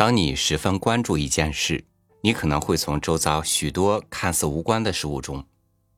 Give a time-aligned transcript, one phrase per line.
[0.00, 1.84] 当你十分关注一件事，
[2.22, 5.44] 你可能会从周遭许多看似无关的事物中，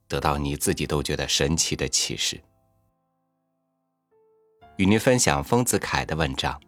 [0.08, 2.42] 得到你自己都觉得神奇的启示。
[4.76, 6.60] 与您分享丰子恺的文章：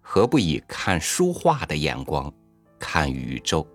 [0.00, 2.32] 何不以看书画的眼光
[2.78, 3.68] 看宇宙？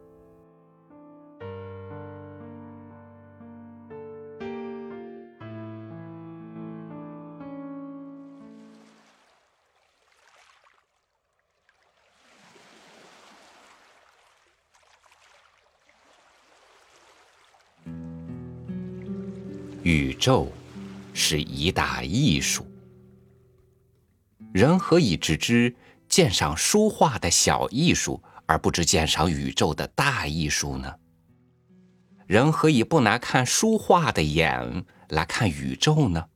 [19.83, 20.51] 宇宙
[21.11, 22.67] 是一大艺术，
[24.53, 25.75] 人何以只知
[26.07, 30.93] 鉴赏书画的小艺术，而不知鉴赏宇宙的大艺术呢？
[32.27, 36.27] 人何以不拿看书画的眼来看宇宙呢？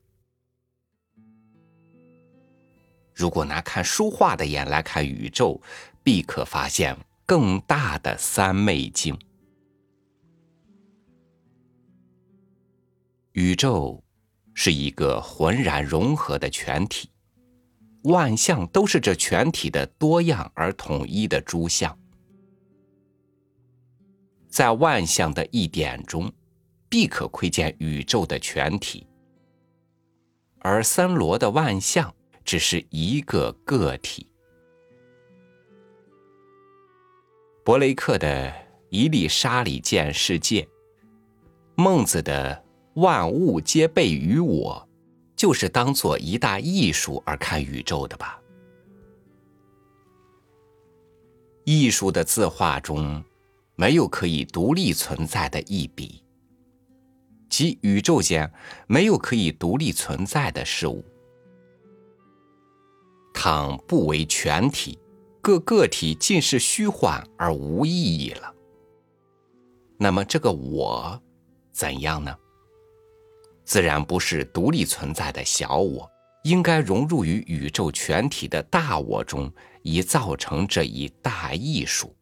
[3.13, 5.61] 如果拿看书画的眼来看宇宙，
[6.03, 9.15] 必可发现更大的三昧境。
[13.35, 14.01] 宇宙
[14.53, 17.09] 是一个浑然融合的全体，
[18.03, 21.99] 万象都是这全体的多样而统一的诸相。
[24.47, 26.31] 在万象的一点中，
[26.87, 29.05] 必可窥见宇宙的全体，
[30.59, 34.29] 而森罗的万象只是一个个体。
[37.65, 38.49] 伯雷克的
[38.89, 40.61] 《一粒沙里见世界》，
[41.75, 42.63] 孟子的。
[42.95, 44.87] 万物皆备于我，
[45.35, 48.39] 就是当做一大艺术而看宇宙的吧。
[51.65, 53.23] 艺术的字画中，
[53.75, 56.23] 没有可以独立存在的一笔，
[57.49, 58.49] 即宇宙间
[58.87, 61.03] 没有可以独立存在的事物。
[63.33, 64.97] 倘不为全体，
[65.41, 68.53] 各个体尽是虚幻而无意义了。
[69.97, 71.21] 那么这个我，
[71.73, 72.33] 怎样呢？
[73.65, 76.09] 自然不是独立存在的小我，
[76.43, 82.15] 应该融入于宇宙全体的大我中，以造成这一大艺术。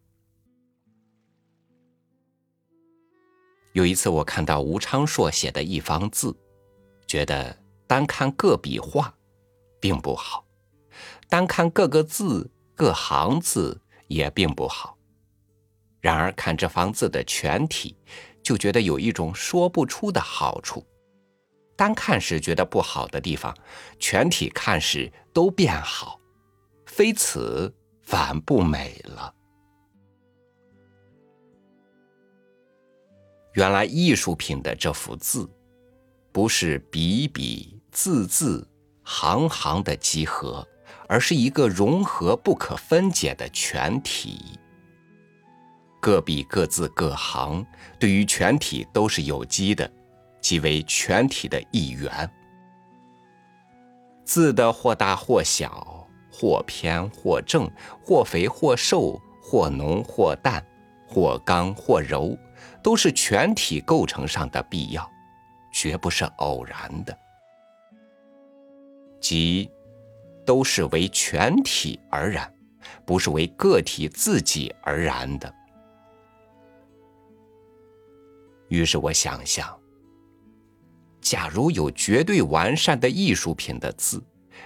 [3.74, 6.34] 有一次，我看到吴昌硕写的一方字，
[7.06, 9.14] 觉得单看各笔画，
[9.82, 10.46] 并不好；
[11.28, 14.98] 单看各个字、各行字也并不好。
[16.00, 17.98] 然而看这方字的全体，
[18.42, 20.86] 就觉得有一种说不出的好处。
[21.84, 23.54] 单看时觉得不好的地方，
[24.00, 26.18] 全体看时都变好，
[26.86, 29.36] 非此反不美了。
[33.56, 35.46] 原来艺术品的这幅字，
[36.32, 38.66] 不是笔笔字字
[39.04, 40.66] 行行的集合，
[41.10, 44.58] 而是一个融合不可分解的全体。
[46.00, 47.66] 各笔各字各行，
[48.00, 49.92] 对于全体都是有机的。
[50.44, 52.30] 即为全体的一员。
[54.26, 57.70] 字的或大或小，或偏或正，
[58.04, 60.64] 或肥或瘦，或浓或淡，
[61.08, 62.38] 或刚或柔，
[62.84, 65.10] 都是全体构成上的必要，
[65.72, 67.18] 绝不是偶然的。
[69.22, 69.72] 即
[70.46, 72.54] 都是为全体而然，
[73.06, 75.54] 不是为个体自己而然的。
[78.68, 79.80] 于是我想象。
[81.24, 84.22] 假如有绝对完善的艺术品的字，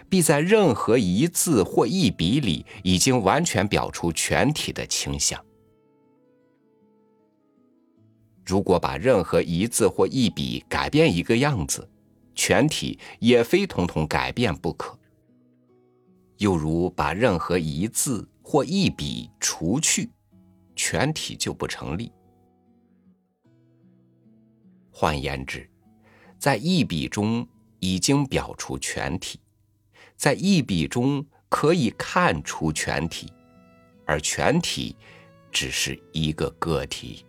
[0.10, 5.42] 必在任何一字或一笔里已经完全表出全体的倾向。
[8.44, 11.88] 如果把任何一字或一笔改变一个样子，
[12.34, 14.98] 全体也非统统改变不可。
[16.38, 20.10] 又如把任何一字或一笔除去，
[20.76, 22.12] 全体就不成立。
[24.92, 25.70] 换言之，
[26.40, 27.48] 在一笔中
[27.80, 29.40] 已经表出全体，
[30.16, 33.34] 在一笔中可以看出全体，
[34.06, 34.96] 而全体
[35.52, 37.26] 只是一个个体。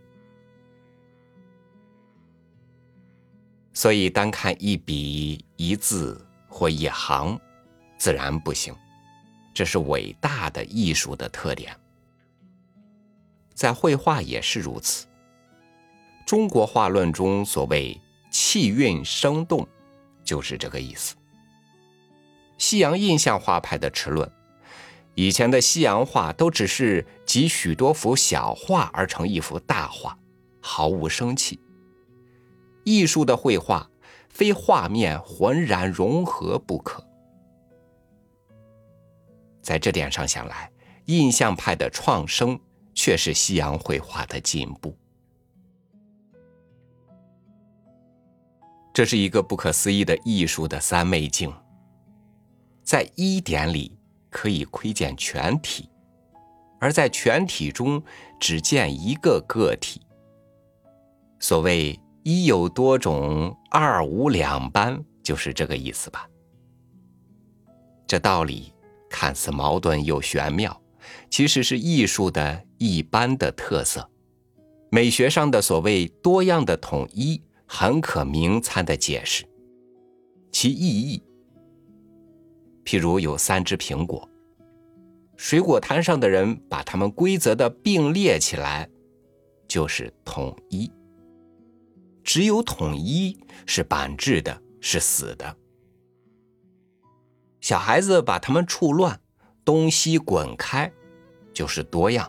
[3.72, 7.38] 所以，单看一笔、一字或一行，
[7.96, 8.74] 自然不行。
[9.54, 11.74] 这是伟大的艺术的特点。
[13.54, 15.06] 在绘画也是如此。
[16.26, 17.98] 中国画论中所谓。
[18.40, 19.66] 气韵生动，
[20.22, 21.16] 就是这个意思。
[22.56, 24.30] 西洋印象画派的持论，
[25.16, 30.16] 以前的西洋画都只是集许多幅小画而成一幅大画，
[30.62, 31.58] 毫无生气。
[32.84, 33.90] 艺术的绘画，
[34.28, 37.04] 非画面浑然融合不可。
[39.60, 40.70] 在这点上想来，
[41.06, 42.58] 印象派的创生
[42.94, 44.96] 却是西洋绘画的进步。
[48.98, 51.54] 这是一个不可思议的艺术的三昧境，
[52.82, 53.96] 在一点里
[54.28, 55.88] 可以窥见全体，
[56.80, 58.02] 而在全体中
[58.40, 60.02] 只见一个个体。
[61.38, 66.28] 所谓一有多种，二无两般，就是这个意思吧？
[68.04, 68.72] 这道理
[69.08, 70.76] 看似矛盾又玄妙，
[71.30, 74.10] 其实是艺术的一般的特色，
[74.90, 77.40] 美学上的所谓多样的统一。
[77.68, 79.44] 很可名参的解释，
[80.50, 81.22] 其意义。
[82.82, 84.26] 譬如有三只苹果，
[85.36, 88.88] 水果摊上的人把它们规则的并列起来，
[89.68, 90.90] 就是统一。
[92.24, 95.56] 只有统一是板质的，是死的。
[97.60, 99.20] 小孩子把它们处乱，
[99.64, 100.90] 东西滚开，
[101.52, 102.26] 就是多样。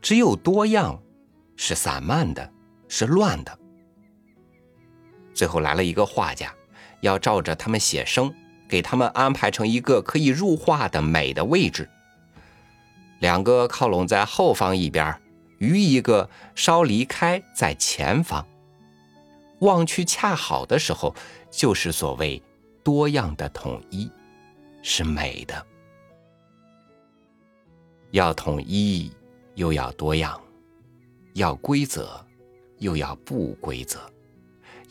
[0.00, 1.00] 只有多样
[1.54, 2.52] 是散漫的，
[2.88, 3.56] 是乱的。
[5.34, 6.52] 最后来了一个画家，
[7.00, 8.32] 要照着他们写生，
[8.68, 11.88] 给他们安排成一个可以入画的美的位置。
[13.20, 15.20] 两个靠拢在后方一边，
[15.58, 18.46] 余一个稍离开在前方。
[19.60, 21.14] 望去恰好的时候，
[21.50, 22.42] 就是所谓
[22.82, 24.10] 多样的统一，
[24.82, 25.64] 是美的。
[28.10, 29.12] 要统一，
[29.54, 30.36] 又要多样；
[31.34, 32.20] 要规则，
[32.78, 34.00] 又要不规则。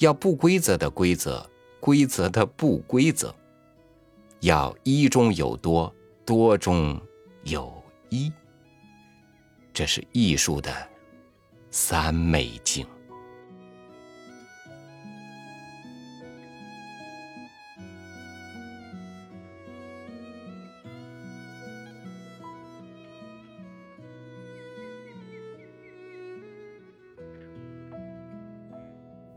[0.01, 1.47] 要不规则的规则，
[1.79, 3.31] 规则的不规则；
[4.39, 5.93] 要一中有多，
[6.25, 6.99] 多中
[7.43, 7.71] 有
[8.09, 8.31] 一。
[9.71, 10.73] 这是艺术的
[11.69, 12.83] 三昧境。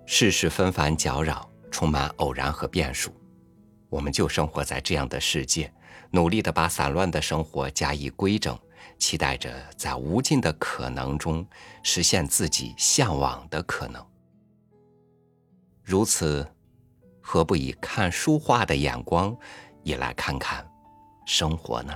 [0.07, 3.13] 世事纷繁搅扰，充满偶然和变数，
[3.89, 5.73] 我们就生活在这样的世界，
[6.11, 8.57] 努力的把散乱的生活加以规整，
[8.99, 11.47] 期待着在无尽的可能中
[11.83, 14.05] 实现自己向往的可能。
[15.83, 16.47] 如此，
[17.21, 19.37] 何不以看书画的眼光，
[19.83, 20.67] 也来看看
[21.27, 21.95] 生活呢？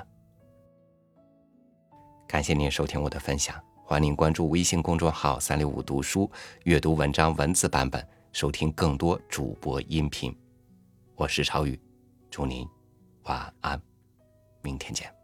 [2.27, 3.55] 感谢您收听我的分享。
[3.91, 6.31] 欢迎关注微信公众号“三六五读书”，
[6.65, 10.31] 阅读文章文字版本，收听更多主播音频。
[11.15, 11.81] 我是超宇，
[12.31, 12.69] 祝您
[13.23, 13.81] 晚安，
[14.61, 15.18] 明天见。